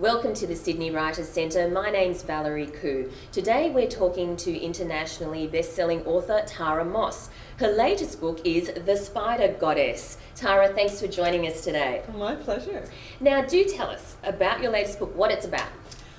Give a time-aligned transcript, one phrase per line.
[0.00, 1.68] Welcome to the Sydney Writers Centre.
[1.68, 3.12] My name's Valerie Khoo.
[3.30, 7.30] Today we're talking to internationally best-selling author Tara Moss.
[7.58, 10.18] Her latest book is The Spider Goddess.
[10.34, 12.02] Tara, thanks for joining us today.
[12.12, 12.82] My pleasure.
[13.20, 15.68] Now, do tell us about your latest book, what it's about.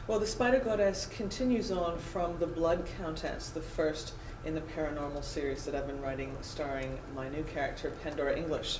[0.07, 4.13] Well, The Spider Goddess continues on from The Blood Countess, the first
[4.45, 8.79] in the paranormal series that I've been writing, starring my new character, Pandora English.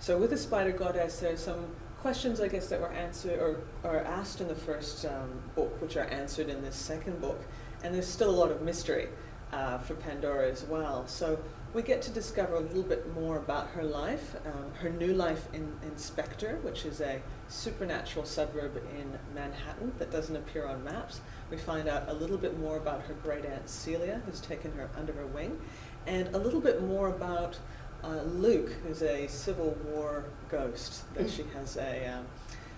[0.00, 1.66] So, with The Spider Goddess, there's some
[2.02, 5.96] questions, I guess, that were answered or, or asked in the first um, book, which
[5.96, 7.40] are answered in this second book.
[7.84, 9.08] And there's still a lot of mystery
[9.52, 11.06] uh, for Pandora as well.
[11.06, 11.38] So
[11.74, 15.46] we get to discover a little bit more about her life, um, her new life
[15.52, 21.20] in, in Spectre, which is a supernatural suburb in Manhattan that doesn't appear on maps.
[21.52, 24.90] We find out a little bit more about her great aunt Celia, who's taken her
[24.96, 25.56] under her wing,
[26.08, 27.58] and a little bit more about
[28.04, 32.26] uh, Luke, who's a Civil War ghost that she has a, um,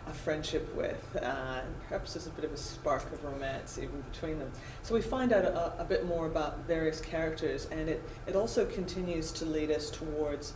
[0.06, 4.02] a friendship with, uh, and perhaps there's a bit of a spark of romance even
[4.12, 4.50] between them.
[4.82, 8.66] So we find out a, a bit more about various characters, and it, it also
[8.66, 10.52] continues to lead us towards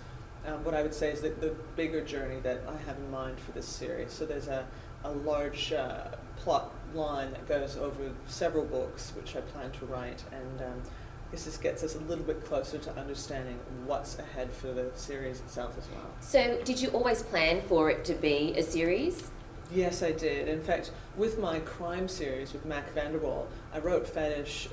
[0.46, 3.38] um, what I would say is the, the bigger journey that I have in mind
[3.40, 4.12] for this series.
[4.12, 4.66] So there's a,
[5.04, 10.22] a large uh, plot line that goes over several books, which I plan to write,
[10.32, 10.82] and um,
[11.30, 15.76] this gets us a little bit closer to understanding what's ahead for the series itself
[15.76, 16.06] as well.
[16.20, 19.30] So, did you always plan for it to be a series?
[19.70, 20.48] Yes, I did.
[20.48, 24.70] In fact, with my crime series with Mak Vanderwall, I wrote Fetish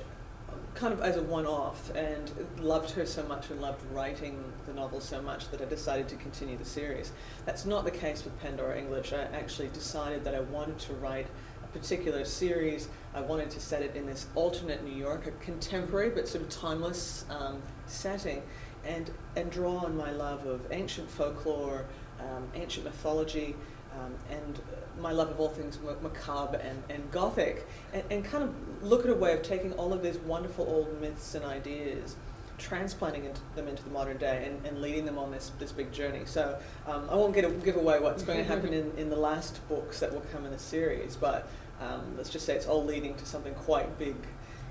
[0.48, 4.72] um, kind of as a one-off and loved her so much and loved writing the
[4.72, 7.12] novel so much that I decided to continue the series.
[7.44, 9.12] That's not the case with Pandora English.
[9.12, 11.26] I actually decided that I wanted to write
[11.76, 16.26] particular series, I wanted to set it in this alternate New York, a contemporary but
[16.26, 18.42] sort of timeless um, setting,
[18.84, 21.84] and, and draw on my love of ancient folklore,
[22.20, 23.54] um, ancient mythology,
[23.94, 24.60] um, and
[25.00, 29.10] my love of all things macabre and, and gothic, and, and kind of look at
[29.10, 32.16] a way of taking all of these wonderful old myths and ideas
[32.58, 35.92] transplanting into them into the modern day and, and leading them on this, this big
[35.92, 36.22] journey.
[36.24, 39.16] So um, I won't get a, give away what's going to happen in, in the
[39.16, 41.48] last books that will come in the series, but
[41.80, 44.16] um, let's just say it's all leading to something quite big.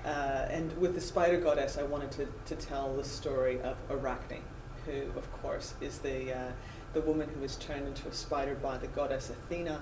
[0.04, 4.42] Uh, and with the spider goddess, I wanted to, to tell the story of Arachne,
[4.84, 6.52] who, of course, is the, uh,
[6.94, 9.80] the woman who was turned into a spider by the goddess Athena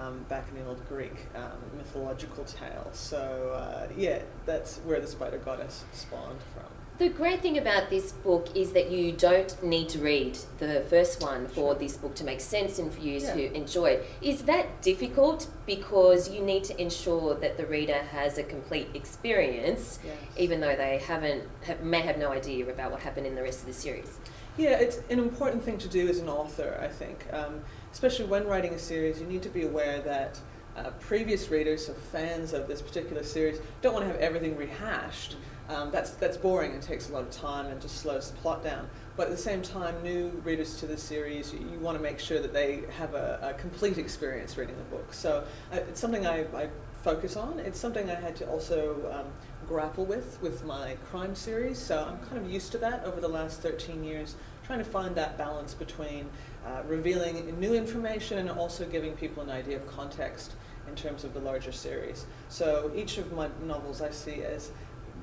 [0.00, 2.88] um, back in the old Greek um, mythological tale.
[2.92, 6.73] So, uh, yeah, that's where the spider goddess spawned from.
[6.96, 11.20] The great thing about this book is that you don't need to read the first
[11.20, 11.74] one for sure.
[11.74, 13.34] this book to make sense and for you yeah.
[13.34, 14.06] to enjoy it.
[14.22, 19.98] Is that difficult because you need to ensure that the reader has a complete experience,
[20.04, 20.16] yes.
[20.36, 23.62] even though they haven't have, may have no idea about what happened in the rest
[23.62, 24.18] of the series?
[24.56, 27.26] Yeah, it's an important thing to do as an author, I think.
[27.32, 30.38] Um, especially when writing a series, you need to be aware that
[30.76, 35.32] uh, previous readers, so fans of this particular series, don't want to have everything rehashed.
[35.32, 38.36] Mm-hmm um, that's, that's boring and takes a lot of time and just slows the
[38.38, 38.88] plot down.
[39.16, 42.18] But at the same time, new readers to the series, you, you want to make
[42.18, 45.12] sure that they have a, a, complete experience reading the book.
[45.14, 46.68] So uh, it's something I, I,
[47.02, 47.58] focus on.
[47.58, 49.26] It's something I had to also um,
[49.68, 51.78] grapple with with my crime series.
[51.78, 55.14] So I'm kind of used to that over the last 13 years, trying to find
[55.14, 56.30] that balance between
[56.66, 60.54] uh, revealing new information and also giving people an idea of context
[60.88, 62.24] in terms of the larger series.
[62.48, 64.70] So each of my novels I see as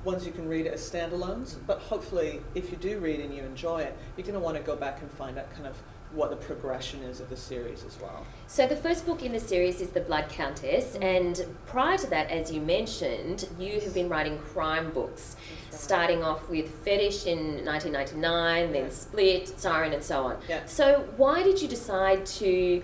[0.04, 3.82] ones you can read as standalones, but hopefully if you do read and you enjoy
[3.82, 5.76] it, you're going to want to go back and find out kind of
[6.14, 8.26] what the progression is of the series as well.
[8.46, 11.02] So the first book in the series is The Blood Countess, mm-hmm.
[11.02, 15.36] and prior to that, as you mentioned, you have been writing crime books,
[15.70, 15.80] right.
[15.80, 20.36] starting off with Fetish in 1999, then Split, Siren, and so on.
[20.48, 20.64] Yeah.
[20.66, 22.82] So why did you decide to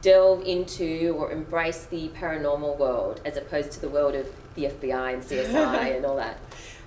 [0.00, 5.14] delve into or embrace the paranormal world as opposed to the world of the FBI
[5.14, 6.38] and CSI and all that?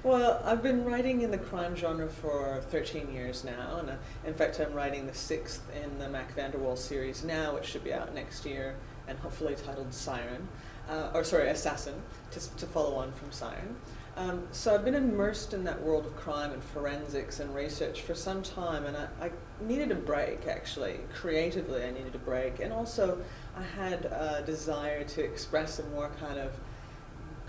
[0.06, 4.36] Well, I've been writing in the crime genre for 13 years now, and uh, in
[4.36, 8.14] fact, I'm writing the sixth in the Mak Vanderwall series now, which should be out
[8.14, 8.76] next year.
[9.08, 10.48] and hopefully titled Siren,
[10.88, 11.96] uh, or sorry, Assassin,
[12.30, 13.76] to, to follow on from Siren.
[14.16, 18.14] Um, so I've been immersed in that world of crime and forensics and research for
[18.14, 21.00] some time, and I, I needed a break actually.
[21.16, 23.18] Creatively, I needed a break, and also
[23.58, 26.52] I had a desire to express a more kind of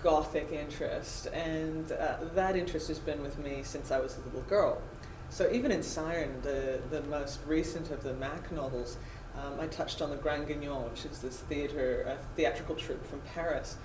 [0.03, 4.41] gothic interest, and uh, that interest has been with me since I was a little
[4.41, 4.81] girl.
[5.29, 8.97] So even in Siren, the, the most recent of the Mak novels,
[9.37, 13.21] um, I touched on the Grand Guignol, which is this theater, uh, theatrical troupe from
[13.33, 13.77] Paris.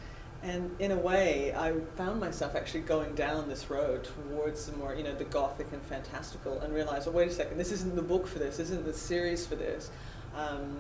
[0.43, 4.95] And in a way, I found myself actually going down this road towards the more,
[4.95, 8.03] you know, the gothic and fantastical, and realized, oh, wait a second, this isn't the
[8.03, 9.91] book for this, this isn't the series for this.
[10.35, 10.79] Um,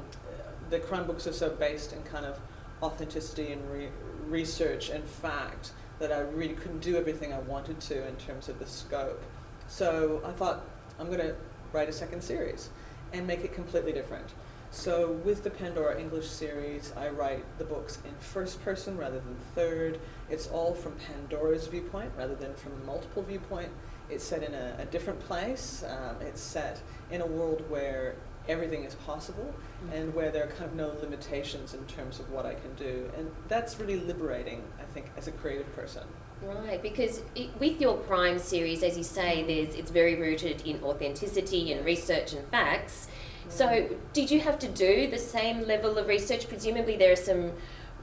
[0.70, 2.40] the crime books are so based in kind of
[2.82, 3.88] authenticity and re
[4.32, 8.58] research and fact that I really couldn't do everything I wanted to in terms of
[8.58, 9.22] the scope.
[9.68, 10.64] So I thought,
[10.98, 11.36] I'm going to
[11.72, 12.70] write a second series
[13.12, 14.26] and make it completely different.
[14.70, 19.36] So with the Pandora English series, I write the books in first person rather than
[19.54, 20.00] third.
[20.30, 23.68] It's all from Pandora's viewpoint rather than from multiple viewpoint.
[24.08, 25.84] It's set in a, a different place.
[25.86, 26.80] Um, it's set
[27.10, 28.16] in a world where
[28.48, 29.96] everything is possible mm -hmm.
[29.96, 32.94] and where there are kind of no limitations in terms of what I can do.
[33.16, 36.04] And that's really liberating, I think, as a creative person.
[36.44, 40.82] Right, because it, with your crime series, as you say, there's it's very rooted in
[40.82, 43.08] authenticity and research and facts.
[43.48, 46.48] So, did you have to do the same level of research?
[46.48, 47.52] Presumably, there are some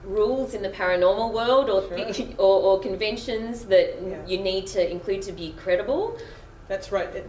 [0.03, 2.27] rules in the paranormal world or, sure.
[2.37, 4.25] or, or, conventions that yeah.
[4.25, 6.17] you need to include to be credible.
[6.67, 7.09] That's right.
[7.15, 7.27] It,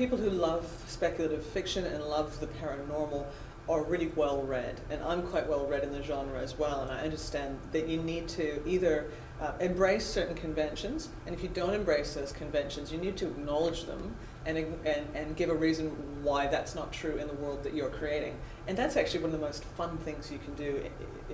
[0.00, 3.26] people who love speculative fiction and love the paranormal
[3.68, 6.90] are really well read, and I'm quite well read in the genre as well, and
[6.90, 9.10] I understand that you need to either
[9.42, 13.84] uh, embrace certain conventions, and if you don't embrace those conventions, you need to acknowledge
[13.84, 14.14] them
[14.46, 15.90] and, and, and give a reason
[16.22, 18.34] why that's not true in the world that you're creating.
[18.68, 20.82] And that's actually one of the most fun things you can do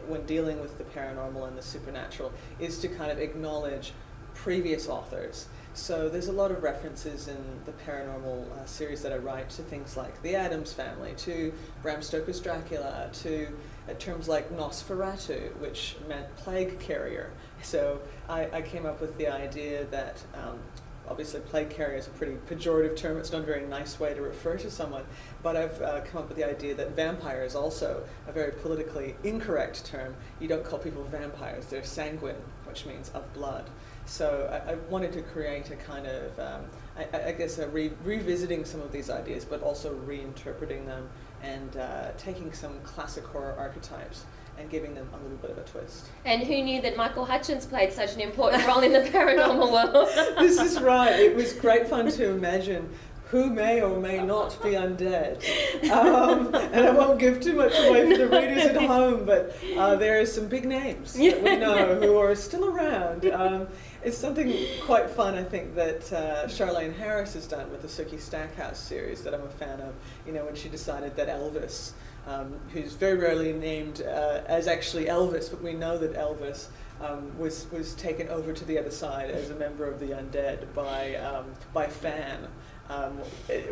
[0.09, 3.93] when dealing with the paranormal and the supernatural, is to kind of acknowledge
[4.35, 5.47] previous authors.
[5.77, 7.37] So there's a lot of references in
[7.67, 11.53] the paranormal uh, series that I write to things like the Addams family, to
[11.83, 13.49] Bram Stoker's Dracula, to
[13.89, 17.31] uh, terms like Nosferatu, which meant plague carrier.
[17.63, 20.59] So I, I came up with the idea that um,
[21.07, 23.19] obviously plague carrier is a pretty pejorative term.
[23.19, 25.05] It's not a very nice way to refer to someone.
[25.43, 29.15] But I've uh, come up with the idea that vampire is also a very politically
[29.25, 30.17] incorrect term.
[30.41, 31.67] You don't call people vampires.
[31.67, 33.69] They're sanguine, which means of blood.
[34.07, 36.63] So I, I wanted to create a kind of, um,
[36.97, 41.09] I, I, guess, a re revisiting some of these ideas, but also reinterpreting them
[41.43, 44.25] and uh, taking some classic horror archetypes
[44.59, 46.07] and giving them a little bit of a twist.
[46.25, 50.09] And who knew that Michael Hutchence played such an important role in the paranormal world?
[50.39, 51.19] this is right.
[51.19, 52.89] It was great fun to imagine
[53.27, 55.43] who may or may not be undead.
[55.91, 59.97] Um, and I won't give too much away for the readers at home, but uh,
[59.97, 63.27] there are some big names that we know who are still around.
[63.27, 63.67] Um,
[64.05, 68.21] it's something quite fun, I think, that uh, Charlaine Harris has done with the Sookie
[68.21, 69.95] Stackhouse series that I'm a fan of.
[70.27, 71.93] You know, when she decided that Elvis
[72.27, 76.69] um, who's very rarely named uh, as actually Elvis, but we know that Elvis
[77.01, 80.73] um, was was taken over to the other side as a member of the undead
[80.75, 82.49] by um, by Fan.
[82.89, 83.21] Um,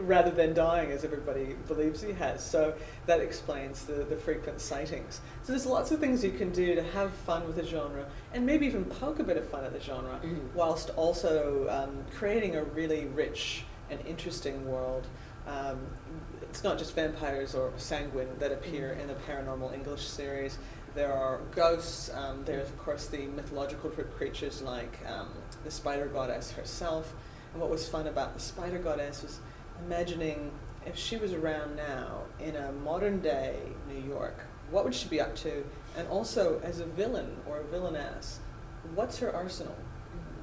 [0.00, 2.44] rather than dying as everybody believes he has.
[2.44, 2.74] So
[3.06, 5.20] that explains the, the frequent sightings.
[5.44, 8.44] So there's lots of things you can do to have fun with the genre and
[8.44, 12.56] maybe even poke a bit of fun at the genre mm whilst also um, creating
[12.56, 15.06] a really rich and interesting world.
[15.46, 15.78] Um,
[16.42, 19.00] it's not just vampires or sanguine that appear mm-hmm.
[19.00, 20.58] in the Pandora English series.
[20.94, 22.10] There are ghosts.
[22.14, 25.28] Um, there's of course the mythological creatures like um,
[25.64, 27.14] the spider goddess herself.
[27.54, 29.38] And what was fun about the spider goddess was
[29.86, 30.50] imagining
[30.84, 33.56] if she was around now in a modern day
[33.88, 35.64] New York, what would she be up to?
[35.96, 38.40] And also as a villain or a villainess,
[38.94, 39.76] what's her arsenal?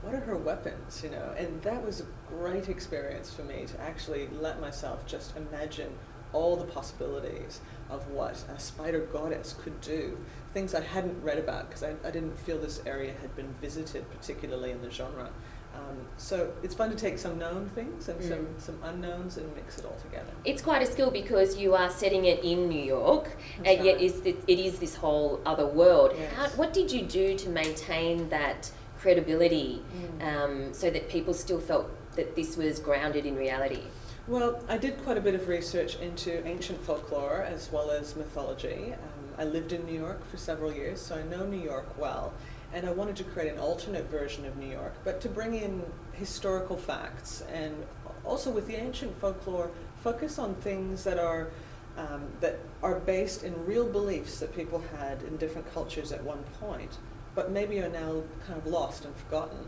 [0.02, 1.34] what are her weapons, you know?
[1.38, 5.92] And that was a great experience for me to actually let myself just imagine
[6.34, 10.18] all the possibilities of what a spider goddess could do.
[10.54, 14.10] Things I hadn't read about because I, I, didn't feel this area had been visited
[14.12, 15.30] particularly in the genre.
[15.76, 18.28] Um, so it's fun to take some known things and mm.
[18.28, 20.32] some, some unknowns and mix it all together.
[20.44, 23.86] It's quite a skill because you are setting it in New York, That's and right.
[23.86, 26.14] yet is it is this whole other world.
[26.18, 26.34] Yes.
[26.34, 29.82] How, what did you do to maintain that credibility
[30.20, 30.28] mm.
[30.28, 33.84] um, so that people still felt that this was grounded in reality?
[34.28, 38.94] Well, I did quite a bit of research into ancient folklore as well as mythology.
[38.94, 42.34] Um, I lived in New York for several years, so I know New York well.
[42.74, 45.84] And I wanted to create an alternate version of New York, but to bring in
[46.14, 47.76] historical facts and
[48.24, 49.72] also with the ancient folklore,
[50.04, 51.50] focus on things that are
[51.98, 56.42] um, that are based in real beliefs that people had in different cultures at one
[56.60, 56.98] point,
[57.36, 59.60] but maybe are now kind of lost and forgotten.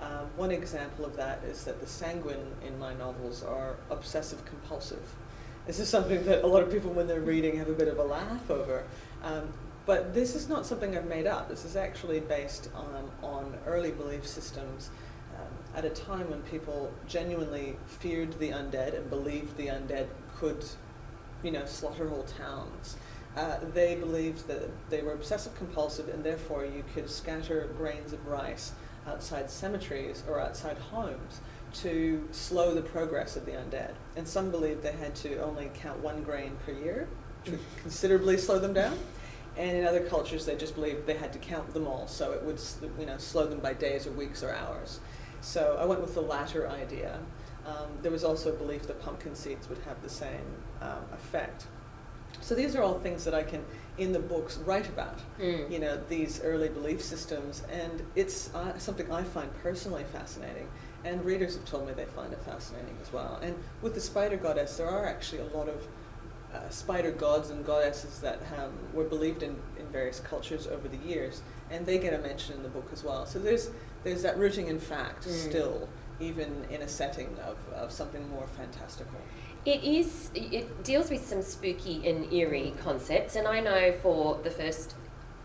[0.00, 5.14] Um, one example of that is that the sanguine in my novels are obsessive compulsive.
[5.66, 7.98] This is something that a lot of people, when they're reading, have a bit of
[7.98, 8.84] a laugh over.
[9.22, 9.48] Um,
[9.86, 11.48] but this is not something I've made up.
[11.48, 14.90] This is actually based on, on early belief systems
[15.36, 20.64] um, at a time when people genuinely feared the undead and believed the undead could,
[21.42, 22.96] you know, slaughter whole towns.
[23.36, 28.26] Uh, they believed that they were obsessive compulsive and therefore you could scatter grains of
[28.26, 28.72] rice
[29.06, 31.40] outside cemeteries or outside homes
[31.74, 33.92] to slow the progress of the undead.
[34.16, 37.08] And some believed they had to only count one grain per year
[37.44, 38.96] to considerably slow them down.
[39.56, 42.42] And in other cultures, they just believed they had to count them all, so it
[42.42, 42.60] would
[42.98, 45.00] you know, slow them by days or weeks or hours.
[45.40, 47.20] So I went with the latter idea.
[47.66, 50.44] Um, there was also a belief that pumpkin seeds would have the same
[50.80, 51.66] um, effect.
[52.40, 53.64] So these are all things that I can,
[53.96, 55.20] in the books, write about.
[55.40, 55.70] Mm.
[55.70, 60.68] You know, these early belief systems, and it's uh, something I find personally fascinating,
[61.04, 63.38] and readers have told me they find it fascinating as well.
[63.42, 65.86] And with the spider goddess, there are actually a lot of
[66.54, 70.96] uh, spider gods and goddesses that um, were believed in in various cultures over the
[70.98, 73.26] years, and they get a mention in the book as well.
[73.26, 73.70] So there's
[74.04, 75.30] there's that rooting in fact mm.
[75.30, 75.88] still,
[76.20, 79.18] even in a setting of, of something more fantastical.
[79.64, 80.30] It is.
[80.34, 84.94] It deals with some spooky and eerie concepts, and I know for the first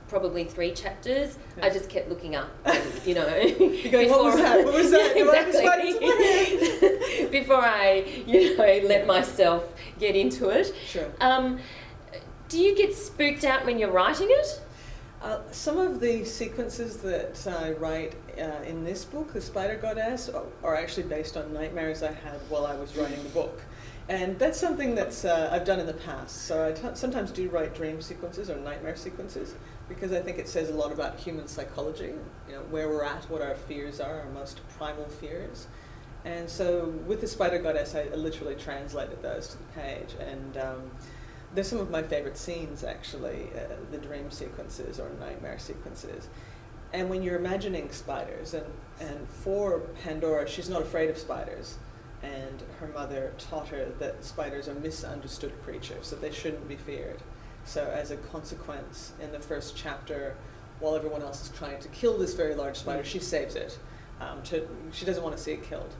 [0.09, 1.65] probably three chapters, yes.
[1.65, 3.35] I just kept looking up, and, you know.
[3.35, 4.65] you going, what was that?
[4.65, 5.15] What was that?
[5.15, 5.93] exactly.
[7.31, 10.73] before I, you know, let myself get into it.
[10.85, 11.09] Sure.
[11.21, 11.59] Um,
[12.47, 14.61] do you get spooked out when you're writing it?
[15.21, 20.29] Uh, some of the sequences that I write uh, in this book, The Spider Goddess,
[20.63, 23.61] are actually based on nightmares I had while I was writing the book.
[24.07, 26.45] And that's something that uh, I've done in the past.
[26.47, 29.53] So I t- sometimes do write dream sequences or nightmare sequences
[29.87, 32.13] because I think it says a lot about human psychology,
[32.47, 35.67] you know, where we're at, what our fears are, our most primal fears.
[36.25, 40.15] And so with the Spider Goddess, I literally translated those to the page.
[40.19, 40.91] And um,
[41.53, 46.27] they're some of my favorite scenes, actually, uh, the dream sequences or nightmare sequences.
[46.91, 48.65] And when you're imagining spiders, and,
[48.99, 51.77] and for Pandora, she's not afraid of spiders
[52.21, 57.21] and her mother taught her that spiders are misunderstood creatures, that they shouldn't be feared.
[57.65, 60.35] So, as a consequence, in the first chapter,
[60.79, 63.77] while everyone else is trying to kill this very large spider, she saves it.
[64.19, 65.93] Um, to, she doesn't want to see it killed.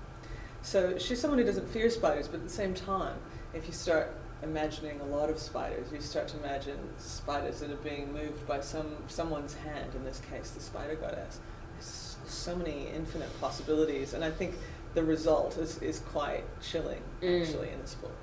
[0.62, 3.16] So, she's someone who doesn't fear spiders, but at the same time,
[3.54, 4.13] if you start
[4.44, 8.62] imagining a lot of spiders, you start to imagine spiders that are being moved by
[8.62, 11.39] some someone's hand, in this case, the spider goddess.
[11.74, 14.56] There's so many infinite possibilities, and I think
[14.94, 17.42] the result is, is quite chilling, mm.
[17.42, 18.16] actually, in this book.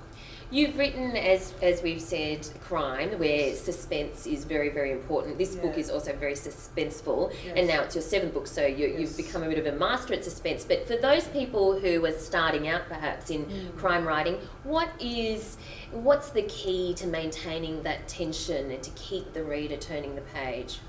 [0.49, 5.37] You've written, as as we've said, crime, where suspense is very, very important.
[5.37, 7.53] This book is also very suspenseful, yes.
[7.57, 10.13] and now it's your seventh book, so you, have become a bit of a master
[10.13, 10.63] at suspense.
[10.63, 13.75] But for those people who are starting out, perhaps in mm.
[13.75, 15.57] crime writing, what is
[15.91, 20.79] what's the key to maintaining that tension and to keep the reader turning the page?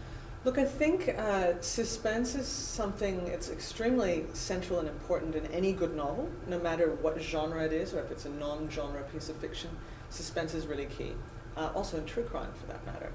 [0.45, 5.97] Look, I think uh, suspense is something it's extremely central and important in any good
[5.97, 9.71] novel, no matter what genre it is or if it's a non-genre piece of fiction.
[10.11, 11.13] Suspense is really key.
[11.57, 13.11] Uh, also in true crime, for that matter.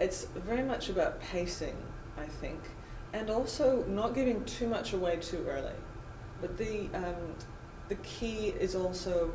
[0.00, 1.76] It's very much about pacing,
[2.18, 2.58] I think,
[3.12, 5.78] and also not giving too much away too early.
[6.40, 7.34] But the um,
[7.88, 9.30] the key is also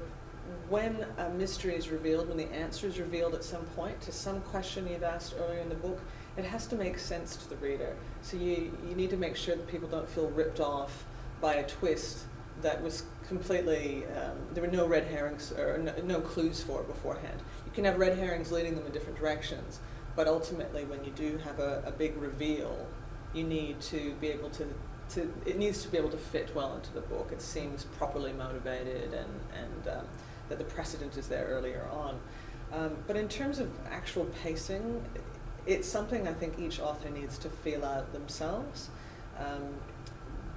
[0.70, 4.42] when a mystery is revealed, when the answer is revealed at some point to some
[4.42, 6.00] question you've asked earlier in the book,
[6.38, 7.96] it has to make sense to the reader.
[8.22, 11.06] So you, you need to make sure that people don't feel ripped off
[11.42, 12.26] by a twist
[12.62, 16.88] that was completely, um, there were no red herrings or no, no, clues for it
[16.88, 17.40] beforehand.
[17.66, 19.80] You can have red herrings leading them in different directions,
[20.16, 22.88] but ultimately when you do have a, a big reveal,
[23.34, 24.68] you need to be able to,
[25.10, 27.30] to, it needs to be able to fit well into the book.
[27.32, 30.06] It seems properly motivated and, and um,
[30.50, 32.20] that the precedent is there earlier on.
[32.72, 35.04] Um, but in terms of actual pacing,
[35.66, 38.90] it's something I think each author needs to feel out themselves.
[39.40, 39.76] Um,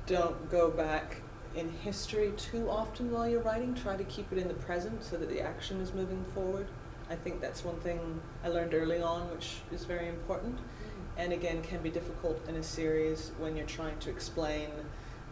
[0.07, 1.23] don't go back
[1.55, 3.75] in history too often while you're writing.
[3.75, 6.67] Try to keep it in the present so that the action is moving forward.
[7.09, 10.57] I think that's one thing I learned early on, which is very important.
[10.57, 11.21] Mm-hmm.
[11.21, 14.71] And again, can be difficult in a series when you're trying to explain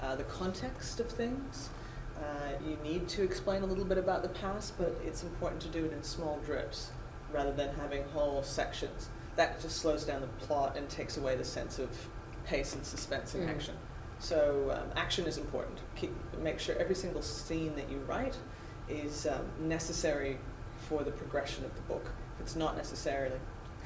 [0.01, 1.69] uh, the context of things.
[2.17, 5.69] Uh, you need to explain a little bit about the past, but it's important to
[5.69, 6.93] do it in small drips
[7.33, 11.45] rather than having whole sections that just slows down the plot and takes away the
[11.45, 11.89] sense of
[12.45, 13.51] pace and suspense and mm.
[13.51, 13.75] action.
[14.19, 15.79] So um, action is important.
[15.97, 18.37] Keep, make sure every single scene that you write
[18.89, 20.39] is um, necessary
[20.89, 22.11] for the progression of the book.
[22.37, 23.39] If it's not necessarily,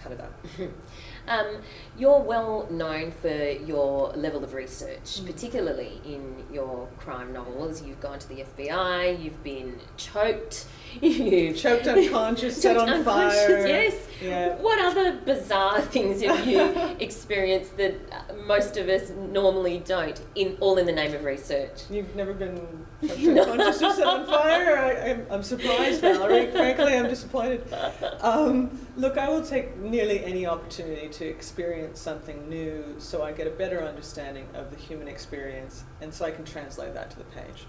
[0.02, 0.33] cut it out.
[1.28, 1.62] um,
[1.97, 5.26] you're well known for your level of research, mm.
[5.26, 7.83] particularly in your crime novels.
[7.83, 10.67] You've gone to the FBI, you've been choked,
[11.00, 13.67] you've choked unconscious, set on unconscious, fire.
[13.67, 14.08] Yes.
[14.21, 14.57] Yeah.
[14.57, 16.63] What other bizarre things have you
[17.01, 17.95] experienced that
[18.47, 20.21] most of us normally don't?
[20.35, 21.83] In all in the name of research.
[21.91, 24.77] You've never been choked unconscious or set on fire.
[24.77, 26.47] I, am surprised, Valerie.
[26.51, 27.73] Frankly, I'm disappointed.
[28.21, 33.47] Um, look, I will take nearly any opportunity to experience something new, so I get
[33.47, 37.25] a better understanding of the human experience, and so I can translate that to the
[37.25, 37.67] page.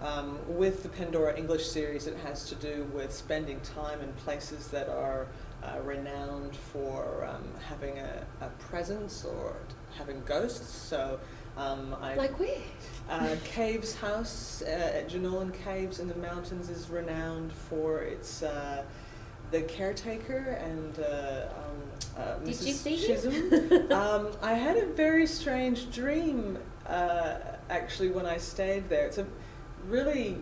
[0.00, 4.68] Um, with the Pandora English series, it has to do with spending time in places
[4.68, 5.26] that are
[5.62, 9.56] uh, renowned for um, having a, a, presence or
[9.96, 10.72] having ghosts.
[10.72, 11.18] So,
[11.56, 12.56] um, I, like where?
[13.08, 18.84] Uh, Caves House uh, at Jenolan Caves in the mountains is renowned for its uh,
[19.50, 22.66] the caretaker and uh, um, uh, Did Mrs.
[22.66, 23.92] you see Chisholm.
[23.92, 27.38] um, I had a very strange dream uh,
[27.68, 29.06] actually when I stayed there.
[29.06, 29.26] It's a
[29.88, 30.38] really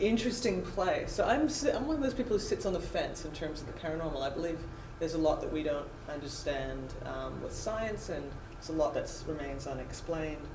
[0.00, 1.12] interesting place.
[1.12, 3.66] So I'm, I'm one of those people who sits on the fence in terms of
[3.66, 4.22] the paranormal.
[4.22, 4.58] I believe
[4.98, 9.10] there's a lot that we don't understand um, with science, and there's a lot that
[9.26, 10.46] remains unexplained.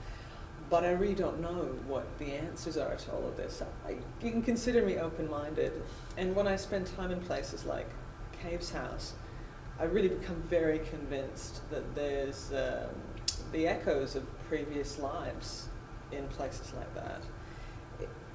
[0.69, 3.63] But I really don't know what the answers are to all of this.
[3.87, 3.91] I,
[4.23, 5.73] you can consider me open-minded,
[6.17, 7.87] and when I spend time in places like
[8.43, 9.13] Caves House,
[9.79, 12.89] I really become very convinced that there's um,
[13.51, 15.69] the echoes of previous lives
[16.11, 17.21] in places like that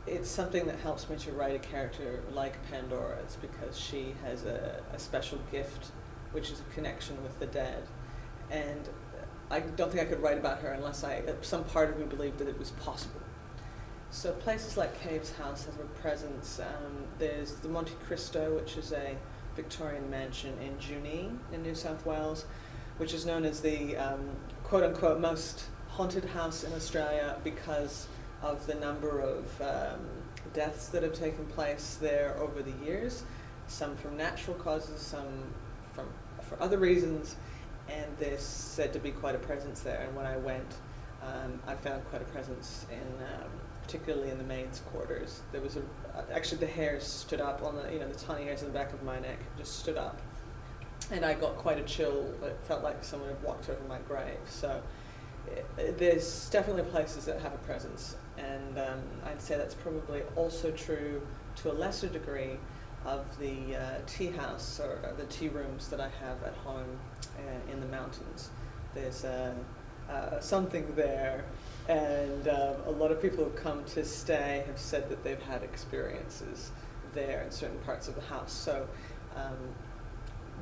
[0.07, 3.17] it's something that helps me to write a character like Pandora.
[3.21, 5.93] It's because she has a, a special gift,
[6.33, 7.85] which is a connection with the dead.
[8.51, 8.89] And
[9.51, 12.39] I don't think I could write about her unless I, some part of me believed
[12.39, 13.21] that it was possible.
[14.11, 16.61] So places like Caves House have a presence.
[16.61, 19.17] Um, there's the Monte Cristo, which is a
[19.57, 22.45] Victorian mansion in Junee in New South Wales,
[22.99, 24.21] which is known as the um,
[24.65, 28.07] quote-unquote most haunted house in Australia because
[28.45, 30.01] of the number of um,
[30.53, 33.25] deaths that have taken place there over the years,
[33.67, 35.27] some from natural causes, some
[35.95, 36.07] from
[36.43, 37.37] for other reasons,
[37.89, 40.03] and there's said to be quite a presence there.
[40.07, 40.75] And when I went,
[41.23, 43.51] um, I found quite a presence in, um,
[43.83, 45.41] particularly in the maids' quarters.
[45.53, 45.83] There was a
[46.33, 48.93] actually the hairs stood up on the you know the tiny hairs in the back
[48.93, 50.21] of my neck just stood up,
[51.11, 52.31] and I got quite a chill.
[52.43, 54.39] It felt like someone had walked over my grave.
[54.47, 54.83] So.
[55.47, 60.23] It, eh, there's definitely places that have a presence, and um, I'd say that's probably
[60.37, 61.23] also true
[61.57, 62.59] to a lesser degree
[63.05, 66.99] of the uh, tea house or the tea rooms that I have at home
[67.37, 68.51] uh, in the mountains.
[68.95, 69.55] There's uh,
[70.09, 71.45] uh something there,
[71.89, 75.63] and um, a lot of people who've come to stay have said that they've had
[75.63, 76.71] experiences
[77.13, 78.53] there in certain parts of the house.
[78.53, 78.87] So
[79.37, 79.57] um,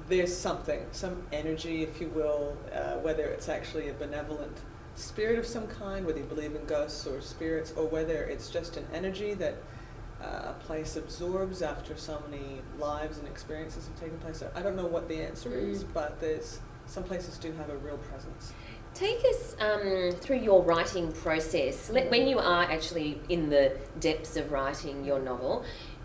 [0.09, 4.59] there's something, some energy, if you will, uh, whether it's actually a benevolent
[4.95, 8.77] spirit of some kind, whether you believe in ghosts or spirits, or whether it's just
[8.77, 9.57] an energy that
[10.23, 14.43] uh, a place absorbs after so many lives and experiences have taken place.
[14.55, 15.71] I don't know what the answer mm.
[15.71, 18.53] is, but there's some places do have a real presence.
[18.95, 21.91] Take us um, through your writing process.
[21.91, 25.65] When you are actually in the depths of writing your novel,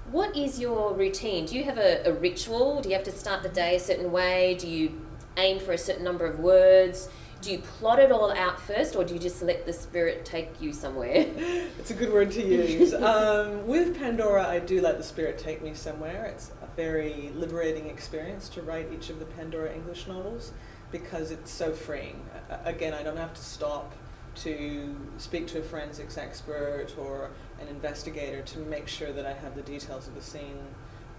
[0.09, 1.45] what is your routine?
[1.45, 2.81] Do you have a, a ritual?
[2.81, 4.55] Do you have to start the day a certain way?
[4.57, 5.01] Do you
[5.35, 7.09] aim for a certain number of words?
[7.41, 10.61] Do you plot it all out first or do you just let the spirit take
[10.61, 11.25] you somewhere?
[11.79, 12.93] It's a good word to use.
[12.93, 16.25] um, with Pandora, I do let the spirit take me somewhere.
[16.25, 20.51] It's a very liberating experience to write each of the Pandora English novels
[20.91, 22.25] because it's so freeing.
[22.65, 23.93] Again, I don't have to stop
[24.37, 29.55] to speak to a forensics expert or an investigator to make sure that I have
[29.55, 30.59] the details of the scene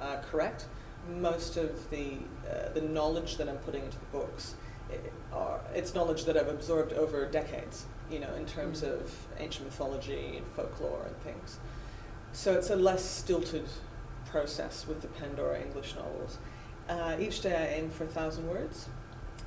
[0.00, 0.66] uh, correct.
[1.16, 2.18] Most of the,
[2.50, 4.54] uh, the knowledge that I'm putting into the books
[5.32, 9.00] are, it's knowledge that I've absorbed over decades, you know, in terms mm-hmm.
[9.00, 11.58] of ancient mythology and folklore and things.
[12.32, 13.66] So it's a less stilted
[14.26, 16.38] process with the Pandora English novels.
[16.88, 18.88] Uh, each day I aim for a thousand words.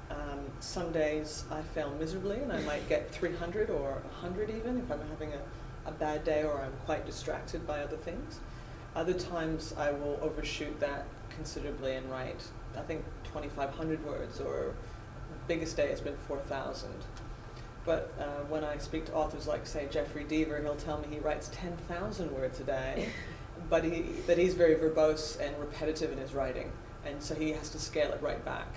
[0.10, 4.92] Um, some days I fail miserably and I might get 300 or 100 even if
[4.92, 8.40] I'm having a, a bad day or I'm quite distracted by other things.
[8.96, 12.44] Other times I will overshoot that considerably and write,
[12.78, 14.74] I think, 2,500 words or
[15.52, 16.90] biggest day has been 4,000.
[17.84, 21.20] But uh, when I speak to authors like, say, Jeffrey Deaver, he'll tell me he
[21.20, 23.10] writes 10,000 words a day,
[23.70, 26.72] but he, that he's very verbose and repetitive in his writing,
[27.06, 28.68] and so he has to scale it right back.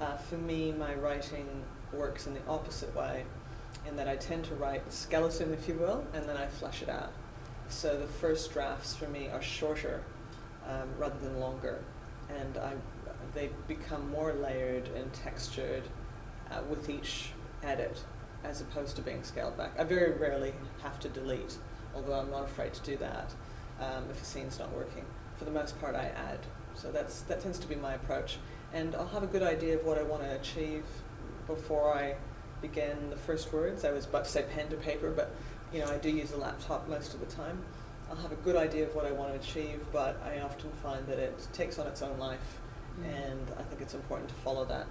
[0.00, 3.24] Uh, for me, my writing works in the opposite way,
[3.86, 6.82] in that I tend to write the skeleton, if you will, and then I flesh
[6.82, 7.12] it out.
[7.68, 10.02] So the first drafts for me are shorter
[10.68, 11.84] um, rather than longer
[12.28, 12.72] and I,
[13.34, 15.84] they become more layered and textured
[16.50, 17.30] uh, with each
[17.62, 18.02] edit,
[18.44, 19.72] as opposed to being scaled back.
[19.78, 21.58] I very rarely have to delete,
[21.94, 23.32] although I'm not afraid to do that
[23.80, 25.04] um, if a scene's not working.
[25.36, 26.40] For the most part, I add.
[26.74, 28.38] So that's that tends to be my approach,
[28.72, 30.84] and I'll have a good idea of what I want to achieve
[31.46, 32.16] before I
[32.60, 33.84] begin the first words.
[33.84, 35.30] I was about to say pen to paper, but
[35.72, 37.62] you know I do use a laptop most of the time.
[38.10, 41.06] I'll have a good idea of what I want to achieve, but I often find
[41.06, 42.60] that it takes on its own life.
[43.02, 44.86] And I think it's important to follow that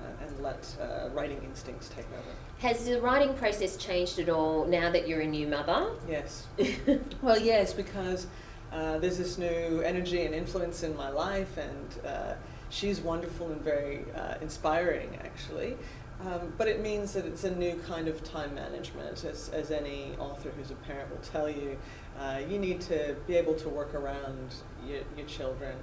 [0.00, 2.36] uh, and let uh, writing instincts take over.
[2.58, 5.90] Has the writing process changed at all now that you're a new mother?
[6.08, 6.46] Yes.
[7.22, 8.26] well, yes, because
[8.72, 12.34] uh, there's this new energy and influence in my life, and uh,
[12.70, 15.76] she's wonderful and very uh, inspiring, actually.
[16.20, 20.16] Um, but it means that it's a new kind of time management, as, as any
[20.18, 21.78] author who's a parent will tell you.
[22.18, 25.76] Uh, you need to be able to work around your, your children.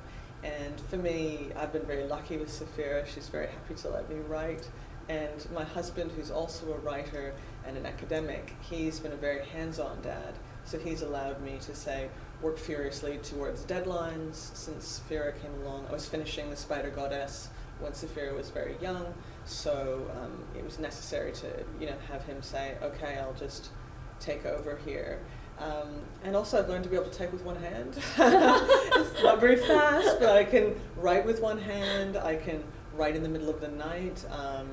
[0.46, 3.04] And for me, I've been very lucky with Sapphira.
[3.08, 4.70] She's very happy to let me write.
[5.10, 7.34] And my husband, who's also a writer
[7.66, 10.36] and an academic, he's been a very hands-on dad.
[10.64, 12.10] So he's allowed me to say,
[12.42, 14.36] work furiously towards deadlines.
[14.56, 19.14] Since Sapphira came along, I was finishing The Spider Goddess when Sapphira was very young.
[19.46, 21.48] So um, it was necessary to,
[21.80, 23.70] you know, have him say, okay, I'll just
[24.20, 25.20] take over here.
[25.60, 27.96] Um, and also, I've learned to be able to type with one hand.
[28.18, 32.18] it's not very fast, but I can write with one hand.
[32.18, 32.64] I can
[32.94, 34.26] write in the middle of the night.
[34.32, 34.68] Um,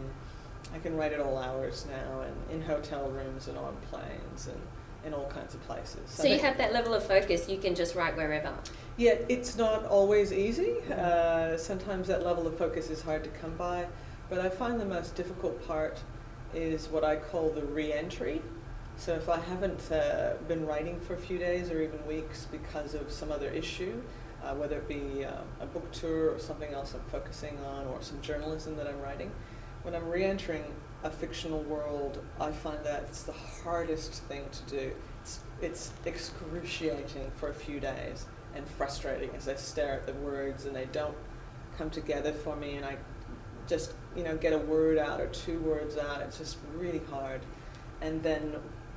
[0.74, 4.60] I can write at all hours now, and in hotel rooms and on planes and
[5.04, 6.00] in all kinds of places.
[6.06, 8.54] So you have that level of focus, you can just write wherever.
[8.96, 10.74] Yeah, it's not always easy.
[10.90, 13.86] Uh, sometimes that level of focus is hard to come by,
[14.28, 16.00] but I find the most difficult part
[16.54, 18.42] is what I call the re-entry.
[19.02, 22.94] So if I haven't uh, been writing for a few days or even weeks because
[22.94, 24.00] of some other issue,
[24.44, 28.00] uh, whether it be uh, a book tour or something else I'm focusing on or
[28.00, 29.32] some journalism that I'm writing,
[29.82, 30.62] when I'm re-entering
[31.02, 34.92] a fictional world, I find that it's the hardest thing to do.
[35.22, 40.64] It's, it's excruciating for a few days and frustrating as I stare at the words
[40.64, 41.16] and they don't
[41.76, 42.98] come together for me and I
[43.66, 46.20] just, you know, get a word out or two words out.
[46.20, 47.40] It's just really hard.
[48.00, 48.54] And then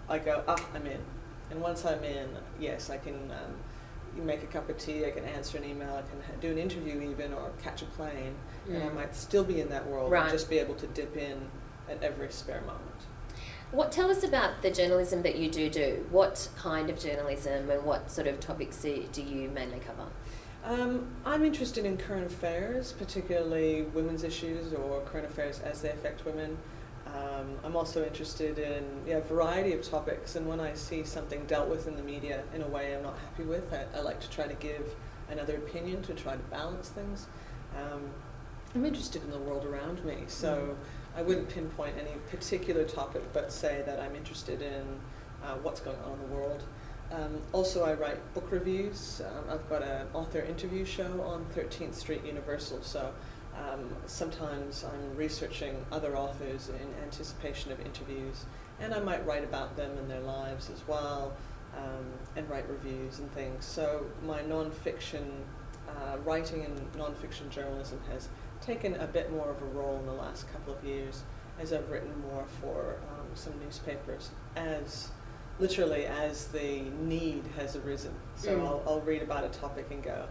[0.09, 0.99] I go, ah, I'm in.
[1.51, 5.25] And once I'm in, yes, I can um, make a cup of tea, I can
[5.25, 8.35] answer an email, I can ha- do an interview even, or catch a plane,
[8.67, 8.95] and I Mm.
[8.95, 10.23] might still be in that world Right.
[10.23, 11.49] and just be able to dip in
[11.89, 12.81] at every spare moment.
[13.71, 16.05] What tell us about the journalism that you do do?
[16.09, 20.05] What kind of journalism and what sort of topics do do you mainly cover?
[20.63, 26.25] Um, I'm interested in current affairs, particularly women's issues or current affairs as they affect
[26.25, 26.57] women.
[27.15, 31.45] Um, I'm also interested in yeah, a variety of topics, and when I see something
[31.45, 34.19] dealt with in the media in a way I'm not happy with, I, I like
[34.21, 34.95] to try to give
[35.30, 37.28] another opinion to try to balance things.
[37.78, 38.10] Um,
[38.73, 40.75] I'm interested in the world around me, so
[41.15, 44.84] I wouldn't pinpoint any particular topic, but say that I'm interested in
[45.43, 46.63] uh, what's going on in the world.
[47.12, 49.21] Um, also, I write book reviews.
[49.25, 53.13] Um, I've got an author interview show on 13th Street Universal, so
[53.57, 58.45] um, sometimes I'm researching other authors in anticipation of interviews,
[58.79, 61.33] and I might write about them and their lives as well,
[61.77, 63.65] um, and write reviews and things.
[63.65, 65.23] So my nonfiction
[65.87, 68.29] uh, writing and nonfiction journalism has
[68.61, 71.23] taken a bit more of a role in the last couple of years
[71.61, 75.09] as I've written more for um, some newspapers as
[75.59, 78.13] literally as the need has arisen.
[78.35, 78.65] So Mm.
[78.67, 80.25] I'll, I'll read about a topic and go,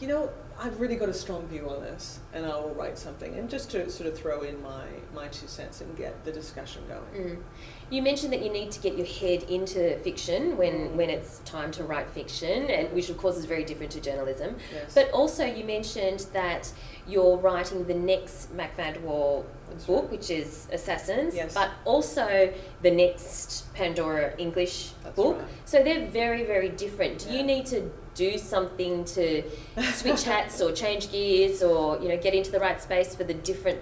[0.00, 3.34] you know, I've really got a strong view on this, and I will write something,
[3.34, 6.82] and just to sort of throw in my, my two cents and get the discussion
[6.88, 7.26] going.
[7.26, 7.42] Mm.
[7.88, 11.70] You mentioned that you need to get your head into fiction when, when it's time
[11.72, 14.56] to write fiction, and which of course is very different to journalism.
[14.74, 14.92] Yes.
[14.92, 16.72] But also, you mentioned that
[17.06, 19.46] you're writing the next Mak That's book,
[19.88, 20.10] right.
[20.10, 21.54] which is Assassins, Yes.
[21.54, 25.38] but also the next Pandora English That's book.
[25.38, 25.48] right.
[25.64, 27.20] So they're very, very different.
[27.20, 27.36] Do Yeah.
[27.38, 29.44] you need to do something to
[29.92, 33.34] switch hats or change gears or you know get into the right space for the
[33.34, 33.78] different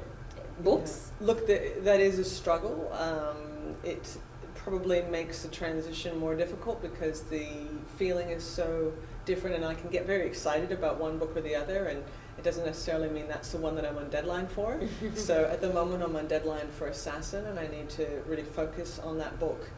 [0.61, 1.11] books?
[1.21, 1.27] Yeah.
[1.29, 2.93] Look, the, that is a struggle.
[2.93, 3.44] Um,
[3.85, 4.17] it
[4.55, 7.47] probably makes the transition more difficult because the
[7.97, 8.93] feeling is so
[9.25, 12.03] different, and I can get very excited about one book or the other, and
[12.39, 14.81] it doesn't necessarily mean that's the one that I'm on deadline for.
[15.15, 18.99] so at the moment, I'm on deadline for Assassin, and I need to really focus
[18.99, 19.69] on that book.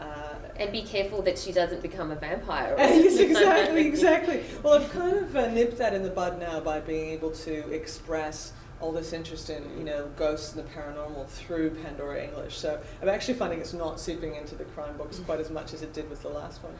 [0.00, 2.74] Uh, And be careful that she doesn't become a vampire.
[2.78, 4.44] yes, exactly, exactly.
[4.62, 7.70] Well, I've kind of uh, nipped that in the bud now by being able to
[7.72, 12.56] express all this interest in, you know, ghosts and the paranormal through Pandora English.
[12.56, 15.82] So I'm actually finding it's not seeping into the crime books quite as much as
[15.82, 16.74] it did with the last one.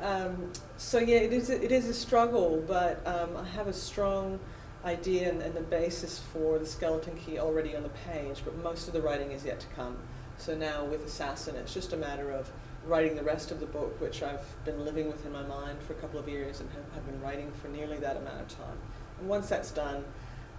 [0.00, 3.72] Um, so yeah, it is a, it is a struggle, but um, I have a
[3.72, 4.38] strong
[4.84, 8.86] idea and, and, the basis for the skeleton key already on the page, but most
[8.86, 9.96] of the writing is yet to come.
[10.36, 12.48] So now with Assassin, it's just a matter of
[12.86, 15.94] writing the rest of the book, which I've been living with in my mind for
[15.94, 18.78] a couple of years and have, have been writing for nearly that amount of time.
[19.18, 20.04] And once that's done,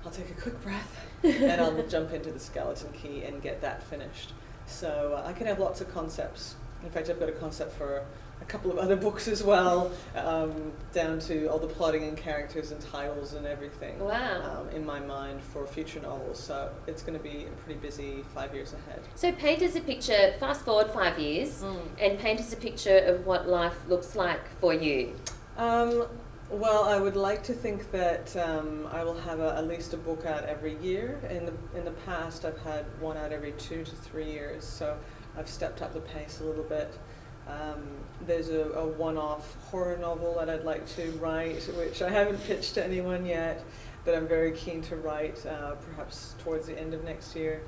[0.05, 3.83] I'll take a quick breath and I'll jump into the skeleton key and get that
[3.83, 4.33] finished.
[4.65, 6.55] So uh, I can have lots of concepts.
[6.83, 8.05] In fact, I've got a concept for
[8.41, 12.71] a couple of other books as well, um, down to all the plotting and characters
[12.71, 13.99] and titles and everything.
[13.99, 14.61] Wow.
[14.61, 16.39] Um, in my mind for future novels.
[16.39, 19.01] So it's going to be a pretty busy five years ahead.
[19.15, 21.81] So paint us a picture, fast forward five years, mm.
[21.99, 25.15] and paint us a picture of what life looks like for you.
[25.57, 26.05] Um,
[26.49, 29.97] well, I would like to think that um, I will have a, at least a
[29.97, 31.19] book out every year.
[31.29, 34.97] In the in the past, I've had one out every two to three years, so
[35.37, 36.97] I've stepped up the pace a little bit.
[37.47, 37.83] Um,
[38.25, 42.75] there's a, a one-off horror novel that I'd like to write, which I haven't pitched
[42.75, 43.63] to anyone yet,
[44.05, 47.63] but I'm very keen to write, uh, perhaps towards the end of next year.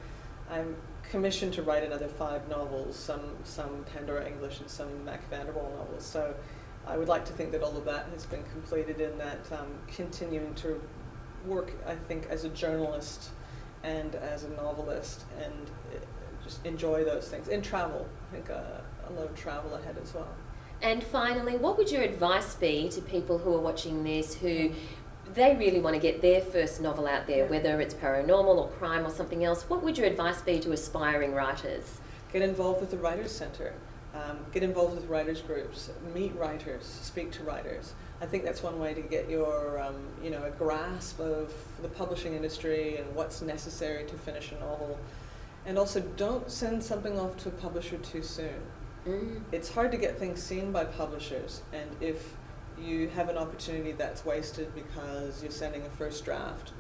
[0.52, 5.72] I'm commissioned to write another five novels, some some Pandora English and some Mak Vanderwall
[5.78, 6.06] novels.
[6.06, 6.34] So
[6.88, 9.67] I would like to think that all of that has been completed in that um,
[9.88, 10.82] continuing to
[11.46, 13.30] work, I think, as a journalist
[13.84, 16.00] and as a novelist and uh,
[16.44, 17.48] just enjoy those things.
[17.48, 18.08] And travel.
[18.30, 18.62] I think uh,
[19.08, 20.28] a lot of travel ahead as well.
[20.82, 24.72] And finally, what would your advice be to people who are watching this who
[25.34, 29.06] they really want to get their first novel out there, whether it's paranormal or crime
[29.06, 29.63] or something else?
[29.70, 32.00] What would your advice be to aspiring writers?
[32.34, 33.74] Get involved with the Writers Centre.
[34.13, 37.93] Um, get involved with writers groups, meet writers, speak to writers.
[38.21, 41.88] I think that's one way to get your, um, you know, a grasp of the
[41.88, 45.00] publishing industry and what's necessary to finish a novel.
[45.65, 48.62] And also, don't send something off to a publisher too soon.
[49.08, 49.41] Mm.
[49.52, 52.34] It's hard to get things seen by publishers, and if
[52.80, 56.74] you have an opportunity that's wasted because you're sending a first draft,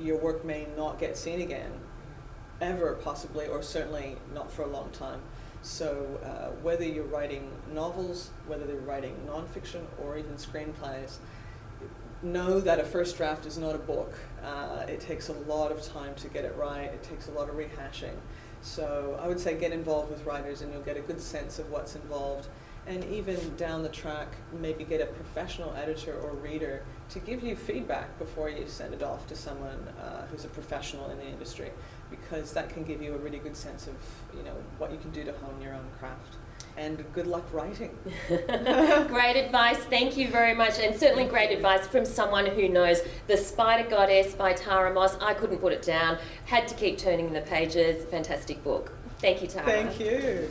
[0.00, 1.70] your work may not get seen again,
[2.60, 5.20] ever possibly, or certainly not for a long time.
[5.66, 11.16] So uh, whether you're writing novels, whether they're writing nonfiction or even screenplays,
[12.22, 14.14] know that a first draft is not a book.
[14.44, 16.84] Uh, it takes a lot of time to get it right.
[16.84, 18.14] It takes a lot of rehashing.
[18.62, 21.68] So I would say get involved with writers and you'll get a good sense of
[21.68, 22.46] what's involved.
[22.86, 27.56] And even down the track, maybe get a professional editor or reader to give you
[27.56, 31.72] feedback before you send it off to someone uh, who's a professional in the industry
[32.10, 33.94] because that can give you a really good sense of
[34.36, 36.36] you know what you can do to hone your own craft
[36.76, 37.90] and good luck writing.
[38.28, 39.78] great advice.
[39.78, 40.78] Thank you very much.
[40.78, 45.16] And certainly great advice from someone who knows The Spider Goddess by Tara Moss.
[45.20, 46.18] I couldn't put it down.
[46.44, 48.04] Had to keep turning the pages.
[48.06, 48.92] Fantastic book.
[49.20, 49.64] Thank you, Tara.
[49.64, 50.50] Thank you.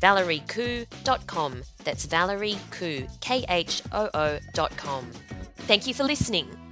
[0.00, 1.62] valeriekhoo.com.
[1.84, 5.10] That's Valerie Khoo, K H O O.com.
[5.66, 6.65] Thank you for listening.